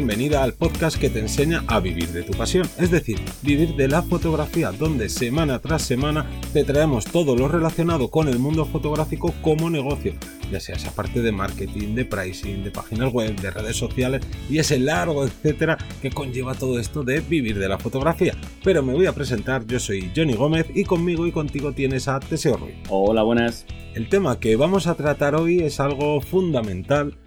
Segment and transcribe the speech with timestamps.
[0.00, 3.86] Bienvenida al podcast que te enseña a vivir de tu pasión, es decir, vivir de
[3.86, 6.24] la fotografía, donde semana tras semana
[6.54, 10.14] te traemos todo lo relacionado con el mundo fotográfico como negocio,
[10.50, 14.56] ya sea esa parte de marketing, de pricing, de páginas web, de redes sociales y
[14.56, 18.34] ese largo etcétera que conlleva todo esto de vivir de la fotografía.
[18.64, 22.20] Pero me voy a presentar, yo soy Johnny Gómez y conmigo y contigo tienes a
[22.20, 22.76] Teseo Ruiz.
[22.88, 23.66] Hola, buenas.
[23.94, 27.18] El tema que vamos a tratar hoy es algo fundamental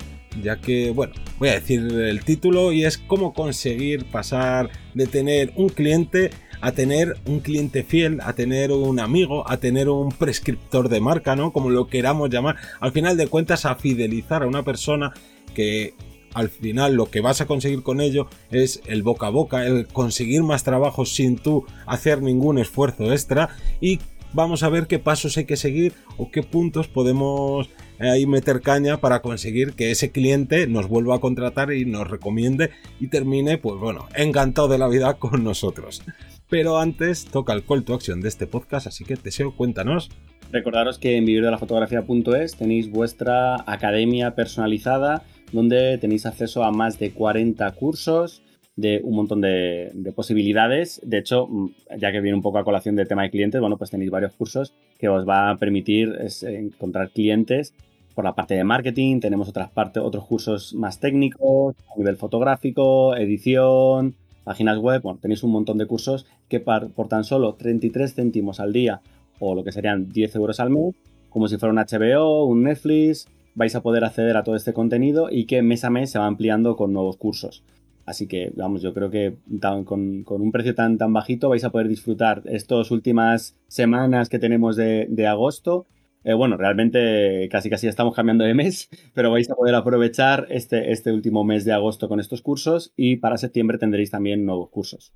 [0.42, 5.54] ya que, bueno, voy a decir el título y es cómo conseguir pasar de tener
[5.56, 10.88] un cliente a tener un cliente fiel, a tener un amigo, a tener un prescriptor
[10.88, 11.52] de marca, ¿no?
[11.52, 12.56] Como lo queramos llamar.
[12.80, 15.12] Al final de cuentas, a fidelizar a una persona
[15.54, 15.94] que
[16.34, 19.88] al final lo que vas a conseguir con ello es el boca a boca, el
[19.88, 23.50] conseguir más trabajo sin tú hacer ningún esfuerzo extra
[23.82, 24.00] y
[24.32, 27.70] vamos a ver qué pasos hay que seguir o qué puntos podemos
[28.10, 32.72] ahí meter caña para conseguir que ese cliente nos vuelva a contratar y nos recomiende
[33.00, 36.04] y termine, pues bueno, encantado de la vida con nosotros.
[36.50, 40.10] Pero antes toca el call to action de este podcast, así que deseo cuéntanos.
[40.52, 47.72] Recordaros que en vivirdelafotografía.es tenéis vuestra academia personalizada donde tenéis acceso a más de 40
[47.72, 48.44] cursos
[48.76, 51.00] de un montón de, posibilidades.
[51.04, 53.78] De hecho, mm, ya que viene un poco a colación del tema de clientes, bueno,
[53.78, 57.74] pues tenéis varios cursos que os va a permitir encontrar clientes
[58.14, 59.20] por la parte de marketing.
[59.20, 65.02] Tenemos otras partes, otros cursos más técnicos, a nivel fotográfico, edición, páginas web.
[65.02, 69.02] Bueno, tenéis un montón de cursos que por tan solo 33 céntimos al día
[69.40, 70.96] o lo que serían 10 euros al mes,
[71.30, 75.30] como si fuera un HBO, un Netflix, vais a poder acceder a todo este contenido
[75.30, 77.64] y que mes a mes se va ampliando con nuevos cursos.
[78.06, 79.38] Así que, vamos, yo creo que
[79.86, 84.76] con, un precio tan, tan bajito vais a poder disfrutar estas últimas semanas que tenemos
[84.76, 85.86] de, agosto.
[86.24, 90.92] Eh, bueno, realmente casi casi estamos cambiando de mes, pero vais a poder aprovechar este,
[90.92, 95.14] este último mes de agosto con estos cursos y para septiembre tendréis también nuevos cursos.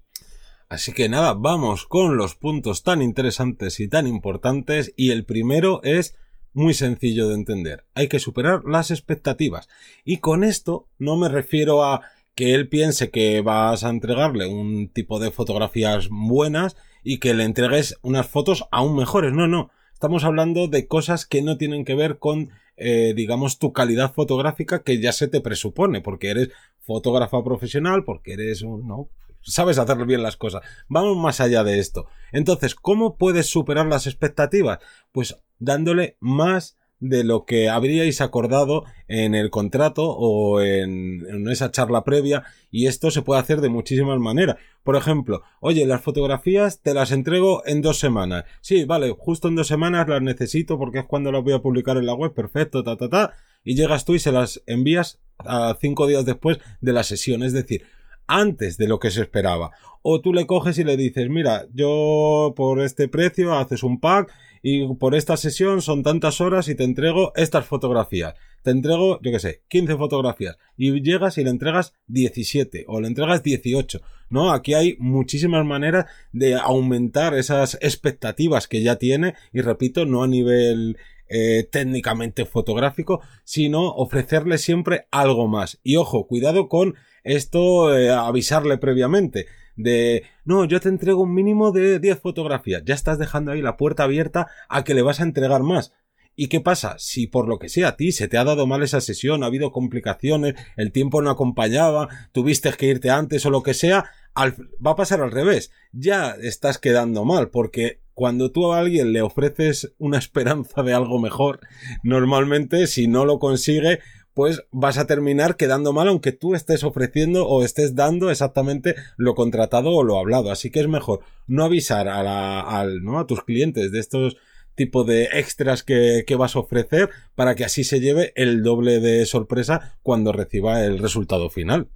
[0.70, 5.82] Así que nada, vamos con los puntos tan interesantes y tan importantes y el primero
[5.84, 6.18] es
[6.54, 7.86] muy sencillo de entender.
[7.94, 9.70] Hay que superar las expectativas.
[10.04, 12.02] Y con esto no me refiero a
[12.36, 17.44] que él piense que vas a entregarle un tipo de fotografías buenas y que le
[17.44, 19.34] entregues unas fotos aún mejores.
[19.34, 19.72] No, no.
[19.98, 24.84] Estamos hablando de cosas que no tienen que ver con, eh, digamos, tu calidad fotográfica
[24.84, 26.50] que ya se te presupone, porque eres
[26.82, 29.10] fotógrafa profesional, porque eres un, no,
[29.42, 30.62] sabes hacer bien las cosas.
[30.88, 32.06] Vamos más allá de esto.
[32.32, 34.78] Entonces, ¿cómo puedes superar las expectativas?
[35.12, 42.04] Pues dándole más de lo que habríais acordado en el contrato o en, esa charla
[42.04, 44.58] previa y esto se puede hacer de muchísimas maneras.
[44.84, 48.46] Por ejemplo, oye, las fotografías te las entrego en dos semanas.
[48.62, 51.98] Sí, vale, justo en dos semanas las necesito porque es cuando las voy a publicar
[51.98, 53.34] en la web, perfecto, ta, ta, ta.
[53.64, 57.54] Y llegas tú y se las envías a cinco días después de la sesión, es
[57.54, 57.84] decir,
[58.28, 59.72] antes de lo que se esperaba.
[60.02, 64.32] O tú le coges y le dices, mira, yo por este precio haces un pack
[64.62, 68.36] y por esta sesión son tantas horas y te entrego estas fotografías.
[68.64, 73.08] Te entrego, yo qué sé, 15 fotografías y llegas y le entregas 17 o le
[73.08, 74.02] entregas 18.
[74.30, 80.24] No, aquí hay muchísimas maneras de aumentar esas expectativas que ya tiene y repito, no
[80.24, 80.98] a nivel
[81.30, 85.80] eh, técnicamente fotográfico, sino ofrecerle siempre algo más.
[85.84, 89.46] Y ojo, cuidado con esto, eh, avisarle previamente
[89.78, 93.78] de, no, yo te entrego un mínimo de 10 fotografías, ya estás dejando ahí la
[93.78, 95.94] puerta abierta a que le vas a entregar más.
[96.40, 96.96] ¿Y qué pasa?
[97.00, 99.48] Si por lo que sea a ti se te ha dado mal esa sesión, ha
[99.48, 104.06] habido complicaciones, el tiempo no acompañaba, tuviste que irte antes o lo que sea,
[104.36, 105.72] va a pasar al revés.
[105.94, 111.20] Ya estás quedando mal, porque cuando tú a alguien le ofreces una esperanza de algo
[111.20, 111.60] mejor,
[112.04, 114.00] normalmente si no lo consigue,
[114.38, 119.34] pues vas a terminar quedando mal aunque tú estés ofreciendo o estés dando exactamente lo
[119.34, 120.52] contratado o lo hablado.
[120.52, 123.18] Así que es mejor no avisar a, la, al, ¿no?
[123.18, 124.38] a tus clientes de estos
[124.76, 129.00] tipos de extras que, que, vas a ofrecer para que así se lleve el doble
[129.00, 131.88] de sorpresa cuando reciba el resultado final.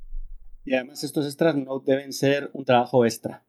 [0.65, 3.45] Y además estos extras no deben ser un trabajo extra.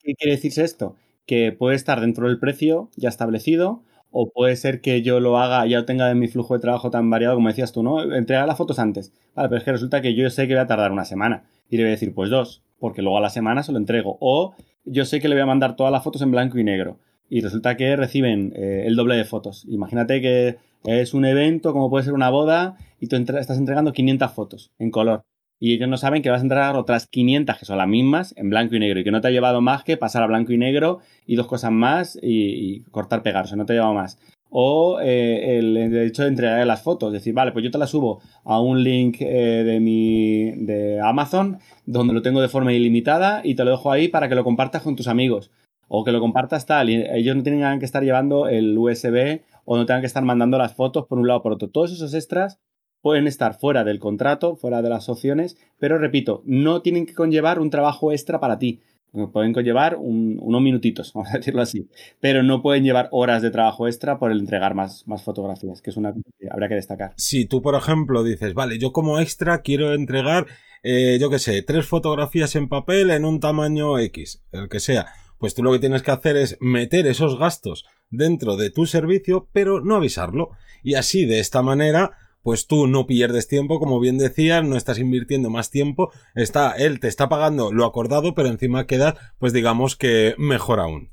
[0.00, 0.96] ¿Qué quiere decirse esto?
[1.26, 3.84] Que puede estar dentro del precio ya establecido
[4.18, 7.10] o puede ser que yo lo haga, ya tenga en mi flujo de trabajo tan
[7.10, 8.14] variado como decías tú, ¿no?
[8.14, 9.12] Entregar las fotos antes.
[9.34, 11.44] Vale, pero es que resulta que yo sé que voy a tardar una semana.
[11.68, 14.16] Y le voy a decir, pues dos, porque luego a la semana se lo entrego.
[14.20, 14.54] O
[14.86, 16.98] yo sé que le voy a mandar todas las fotos en blanco y negro.
[17.28, 19.66] Y resulta que reciben eh, el doble de fotos.
[19.68, 24.32] Imagínate que es un evento, como puede ser una boda, y tú estás entregando 500
[24.32, 25.24] fotos en color
[25.58, 28.50] y ellos no saben que vas a entregar otras 500 que son las mismas en
[28.50, 30.58] blanco y negro y que no te ha llevado más que pasar a blanco y
[30.58, 34.18] negro y dos cosas más y, cortar pegar, o sea, no te ha llevado más.
[34.50, 37.12] o eh, el, hecho de entregar las fotos.
[37.12, 41.58] Decir, vale, pues yo te las subo a un link eh, de mi de Amazon
[41.84, 44.82] donde lo tengo de forma ilimitada y te lo dejo ahí para que lo compartas
[44.82, 45.50] con tus amigos.
[45.88, 49.86] O que lo compartas tal, ellos no tengan que estar llevando el USB o no
[49.86, 51.68] tengan que estar mandando las fotos por un lado por otro.
[51.68, 52.58] Todos esos extras
[53.00, 57.60] pueden estar fuera del contrato, fuera de las opciones, pero repito, no tienen que conllevar
[57.60, 58.80] un trabajo extra para ti.
[59.32, 61.88] Pueden conllevar unos minutitos, vamos a decirlo así,
[62.20, 65.90] pero no pueden llevar horas de trabajo extra por el entregar más, más fotografías, que
[65.90, 67.14] es una que habría que destacar.
[67.16, 70.46] Si tú, por ejemplo, dices, vale, yo como extra quiero entregar,
[70.82, 75.06] eh, yo qué sé, tres fotografías en papel en un tamaño X, el que sea,
[75.38, 79.48] pues tú lo que tienes que hacer es meter esos gastos dentro de tu servicio,
[79.52, 80.50] pero no avisarlo.
[80.82, 82.12] Y así, de esta manera,
[82.46, 87.00] pues tú no pierdes tiempo, como bien decías, no estás invirtiendo más tiempo, está, él
[87.00, 91.10] te está pagando lo acordado, pero encima queda, pues digamos que mejor aún.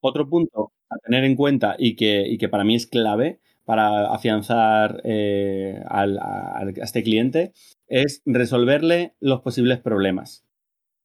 [0.00, 4.12] Otro punto a tener en cuenta y que, y que para mí es clave para
[4.12, 7.52] afianzar eh, a este cliente
[7.86, 10.44] es resolverle los posibles problemas.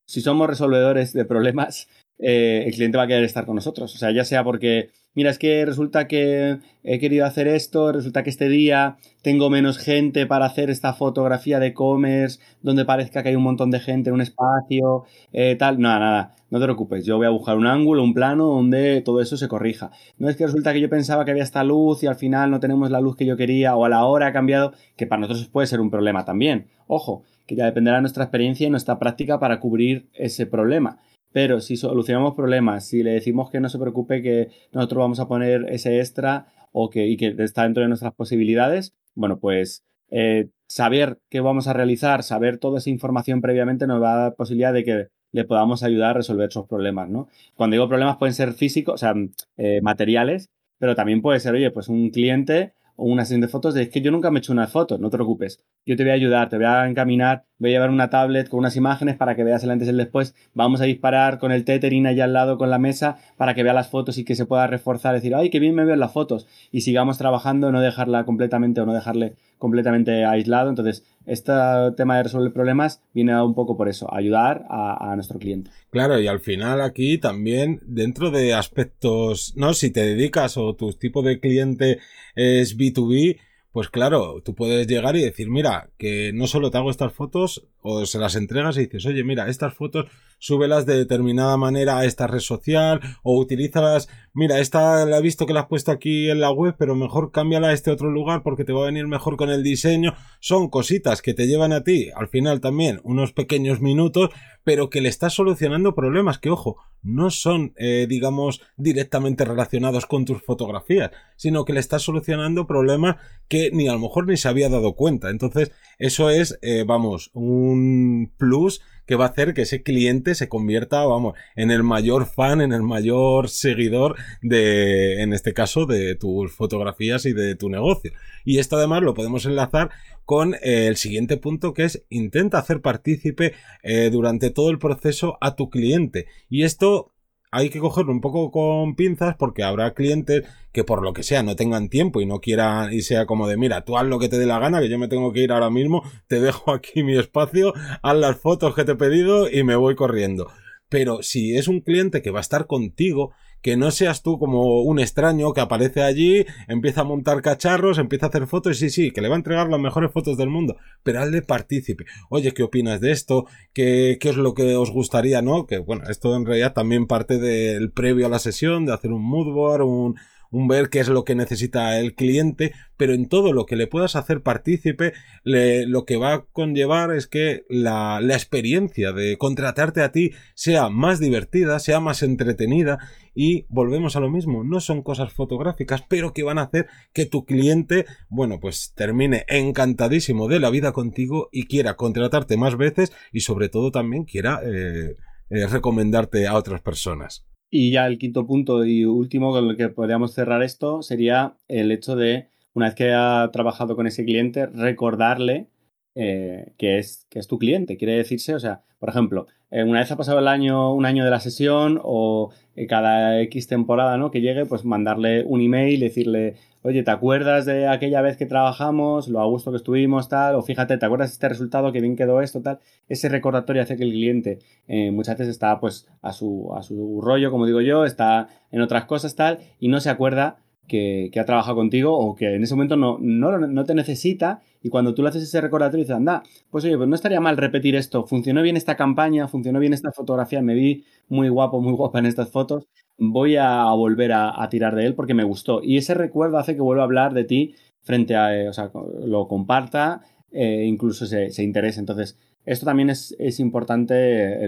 [0.08, 1.88] Si somos resolvedores de problemas,
[2.18, 3.94] eh, el cliente va a querer estar con nosotros.
[3.94, 4.90] O sea, ya sea porque,
[5.20, 9.78] mira, es que resulta que he querido hacer esto, resulta que este día tengo menos
[9.78, 14.12] gente para hacer esta fotografía de e-commerce donde parezca que hay un montón de gente
[14.12, 15.78] en un espacio, eh, tal.
[15.82, 17.06] Nada, nada, no te preocupes.
[17.06, 19.92] Yo voy a buscar un ángulo, un plano donde todo eso se corrija.
[20.18, 22.62] No es que resulta que yo pensaba que había esta luz y al final no
[22.62, 25.50] tenemos la luz que yo quería o a la hora ha cambiado, que para nosotros
[25.50, 26.68] puede ser un problema también.
[26.88, 31.00] Ojo, que ya dependerá de nuestra experiencia y nuestra práctica para cubrir ese problema.
[31.32, 35.28] Pero si solucionamos problemas, si le decimos que no se preocupe, que nosotros vamos a
[35.28, 40.50] poner ese extra o que, y que está dentro de nuestras posibilidades, bueno, pues eh,
[40.68, 44.74] saber qué vamos a realizar, saber toda esa información previamente nos va a dar posibilidad
[44.74, 47.28] de que le podamos ayudar a resolver esos problemas, ¿no?
[47.56, 49.14] Cuando digo problemas pueden ser físicos, o sea,
[49.58, 50.50] eh, materiales,
[50.80, 53.90] pero también puede ser, oye, pues un cliente o una sesión de fotos de es
[53.90, 55.64] que yo nunca me he hecho unas fotos, no te preocupes.
[55.86, 58.60] Yo te voy a ayudar, te voy a encaminar, voy a llevar una tablet con
[58.60, 60.34] unas imágenes para que veas el antes y el después.
[60.54, 63.74] Vamos a disparar con el tethering allá al lado con la mesa para que vea
[63.74, 66.48] las fotos y que se pueda reforzar, decir, ay, qué bien me veo las fotos.
[66.72, 70.70] Y sigamos trabajando, no dejarla completamente o no dejarle completamente aislado.
[70.70, 71.52] Entonces, este
[71.98, 75.70] tema de resolver problemas viene un poco por eso, ayudar a, a, nuestro cliente.
[75.92, 79.74] Claro, y al final aquí también, dentro de aspectos, ¿no?
[79.74, 82.00] Si te dedicas o tu tipo de cliente
[82.36, 83.38] es B2B,
[83.72, 87.68] pues claro, tú puedes llegar y decir, mira, que no solo te hago estas fotos,
[87.82, 90.08] o se las entregas y dices, oye, mira, estas fotos
[90.40, 95.46] súbelas de determinada manera a esta red social, o utilízalas, mira, esta la he visto
[95.46, 98.42] que la has puesto aquí en la web, pero mejor cámbiala a este otro lugar
[98.42, 100.16] porque te va a venir mejor con el diseño.
[100.40, 104.30] Son cositas que te llevan a ti, al final también, unos pequeños minutos,
[104.64, 110.26] pero que le estás solucionando problemas que, ojo, no son, eh, digamos, directamente relacionados con
[110.26, 114.48] tus fotografías, sino que le estás solucionando problemas que ni a lo mejor ni se
[114.48, 115.30] había dado cuenta.
[115.30, 120.50] Entonces, eso es, eh, vamos, un plus que va a hacer que ese cliente se
[120.50, 126.14] convierta, vamos, en el mayor fan, en el mayor seguidor de, en este caso, de
[126.14, 128.12] tus fotografías y de tu negocio.
[128.46, 129.90] Y esto además lo podemos enlazar
[130.26, 135.40] con eh, el siguiente punto que es intenta hacer partícipe eh, durante todo el proceso
[135.42, 136.28] a tu cliente.
[136.48, 137.12] Y esto
[137.52, 141.44] hay que cogerlo un poco con pinzas porque habrá clientes que por lo que sea
[141.44, 144.30] no tengan tiempo y no quieran y sea como de mira, tú haz lo que
[144.30, 147.04] te dé la gana, que yo me tengo que ir ahora mismo, te dejo aquí
[147.04, 150.50] mi espacio, haz las fotos que te he pedido y me voy corriendo.
[150.90, 154.82] Pero si es un cliente que va a estar contigo, que no seas tú como
[154.82, 159.12] un extraño que aparece allí, empieza a montar cacharros, empieza a hacer fotos, sí, sí,
[159.12, 162.06] que le va a entregar las mejores fotos del mundo, pero hazle partícipe.
[162.30, 163.46] Oye, ¿qué opinas de esto?
[163.74, 165.66] ¿Qué, ¿Qué es lo que os gustaría, no?
[165.66, 169.24] Que bueno, esto en realidad también parte del previo a la sesión, de hacer un
[169.24, 170.16] mood board, un,
[170.52, 173.88] un ver qué es lo que necesita el cliente, pero en todo lo que le
[173.88, 175.14] puedas hacer partícipe,
[175.44, 180.90] lo que va a conllevar es que la, la experiencia de contratarte a ti sea
[180.90, 183.00] más divertida, sea más entretenida
[183.36, 187.26] y volvemos a lo mismo, no son cosas fotográficas, pero que van a hacer que
[187.26, 193.14] tu cliente, bueno, pues termine encantadísimo de la vida contigo y quiera contratarte más veces
[193.32, 195.16] y sobre todo también quiera eh,
[195.50, 197.49] eh, recomendarte a otras personas.
[197.70, 201.92] Y ya el quinto punto y último con el que podríamos cerrar esto sería el
[201.92, 205.68] hecho de, una vez que ha trabajado con ese cliente, recordarle
[206.16, 207.98] eh, que, es, que es tu cliente.
[207.98, 211.24] Quiere decirse, o sea, por ejemplo, eh, una vez ha pasado el año, un año
[211.24, 214.32] de la sesión o eh, cada X temporada ¿no?
[214.32, 219.28] que llegue, pues mandarle un email, decirle, oye, ¿te acuerdas de aquella vez que trabajamos,
[219.28, 220.56] lo a gusto que estuvimos, tal?
[220.56, 222.80] O fíjate, ¿te acuerdas de este resultado, que bien quedó esto, tal?
[223.08, 227.22] Ese recordatorio hace que el cliente eh, muchas veces está pues a su, a su
[227.22, 230.60] rollo, como digo yo, está en otras cosas, tal, y no se acuerda
[230.90, 235.14] que, ha trabajado contigo o que en ese momento no, no, te necesita y cuando
[235.14, 238.26] tú le haces ese recordatorio dices, anda, pues oye, pues no estaría mal repetir esto,
[238.26, 242.26] funcionó bien esta campaña, funcionó bien esta fotografía, me vi muy guapo, muy guapa en
[242.26, 242.88] estas fotos,
[243.20, 245.82] voy a volver a, tirar de él porque me gustó.
[245.84, 248.92] Y ese recuerdo hace que vuelva a hablar de ti frente a, eh, o sea,
[249.26, 250.22] lo comparta,
[250.52, 252.00] e incluso se, se interese.
[252.00, 254.60] Entonces, esto también es, importante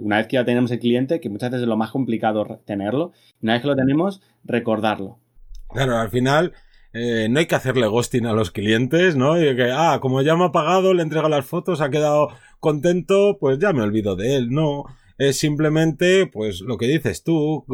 [0.00, 3.12] una vez que ya tenemos el cliente, que muchas veces es lo más complicado tenerlo.
[3.42, 5.18] Una vez que lo tenemos, recordarlo.
[5.68, 6.52] Claro, al final
[6.92, 9.40] eh, no hay que hacerle ghosting a los clientes, ¿no?
[9.40, 12.30] Y que, ah, como ya me ha pagado, le entrega las fotos, ha quedado
[12.60, 14.84] contento, pues ya me olvido de él, no.
[15.18, 17.64] Es simplemente, pues, lo que dices tú,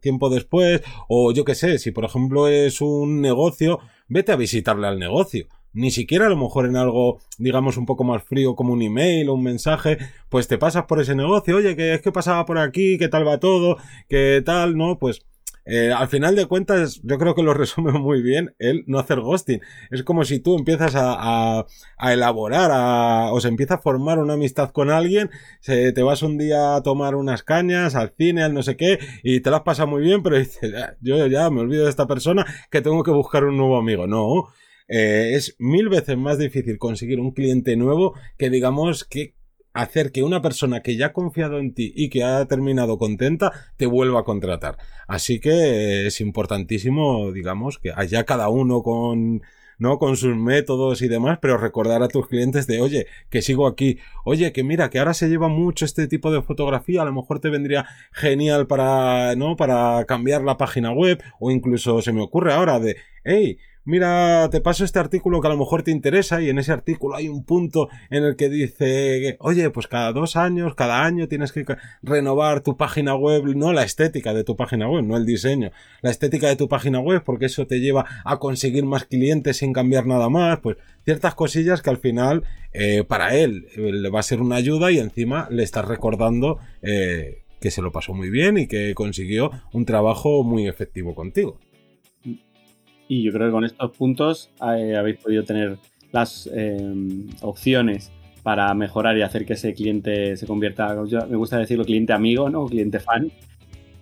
[0.00, 3.78] tiempo después, o yo qué sé, si por ejemplo es un negocio,
[4.08, 8.04] vete a visitarle al negocio ni siquiera a lo mejor en algo, digamos, un poco
[8.04, 11.76] más frío como un email o un mensaje, pues te pasas por ese negocio, oye,
[11.76, 13.76] que es que pasaba por aquí, qué tal va todo,
[14.08, 14.98] qué tal, ¿no?
[14.98, 15.24] Pues
[15.64, 19.20] eh, al final de cuentas, yo creo que lo resume muy bien el no hacer
[19.20, 19.60] ghosting.
[19.90, 21.66] Es como si tú empiezas a,
[21.98, 26.22] a, elaborar, a, o se empieza a formar una amistad con alguien, se, te vas
[26.22, 29.62] un día a tomar unas cañas, al cine, al no sé qué, y te las
[29.62, 33.10] pasa muy bien, pero dices, yo ya me olvido de esta persona que tengo que
[33.10, 34.06] buscar un nuevo amigo.
[34.06, 34.48] No,
[34.88, 39.34] eh, es mil veces más difícil conseguir un cliente nuevo que digamos que
[39.72, 43.52] hacer que una persona que ya ha confiado en ti y que ha terminado contenta
[43.76, 44.76] te vuelva a contratar.
[45.06, 49.42] Así que es importantísimo, digamos, que haya cada uno con
[49.80, 49.98] ¿no?
[49.98, 53.98] Con sus métodos y demás, pero recordar a tus clientes de, oye, que sigo aquí,
[54.26, 57.40] oye, que mira, que ahora se lleva mucho este tipo de fotografía, a lo mejor
[57.40, 59.56] te vendría genial para, ¿no?
[59.56, 62.96] Para cambiar la página web, o incluso se me ocurre ahora de,
[63.84, 67.16] mira, te paso este artículo que a lo mejor te interesa y en ese artículo
[67.16, 71.52] hay un punto en el que dice, oye, pues cada dos años, cada año tienes
[71.52, 71.64] que
[72.02, 75.70] renovar tu página web, no la estética de tu página web, no el diseño,
[76.02, 79.72] la estética de tu página web, porque eso te lleva a conseguir más clientes sin
[79.72, 84.20] cambiar nada más, pues ciertas cosillas que al final eh, para él eh, le va
[84.20, 88.30] a ser una ayuda y encima le estás recordando eh, que se lo pasó muy
[88.30, 91.58] bien y que consiguió un trabajo muy efectivo contigo.
[93.10, 95.78] Y yo creo que con estos puntos eh, habéis podido tener
[96.12, 96.78] las eh,
[97.40, 98.12] opciones
[98.44, 100.94] para mejorar y hacer que ese cliente se convierta,
[101.28, 102.66] me gusta decirlo, cliente amigo, ¿no?
[102.66, 103.32] Cliente fan,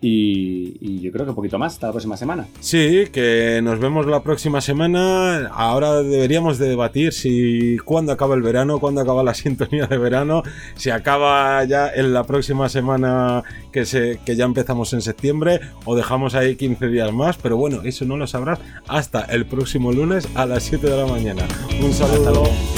[0.01, 2.47] y, yo creo que un poquito más, hasta la próxima semana.
[2.61, 5.49] Sí, que nos vemos la próxima semana.
[5.49, 10.43] Ahora deberíamos de debatir si cuándo acaba el verano, cuándo acaba la sintonía de verano,
[10.75, 15.97] si acaba ya en la próxima semana que, se, que ya empezamos en septiembre o
[15.97, 17.37] dejamos ahí 15 días más.
[17.37, 21.07] Pero bueno, eso no lo sabrás hasta el próximo lunes a las 7 de la
[21.07, 21.43] mañana.
[21.83, 22.78] Un saludo.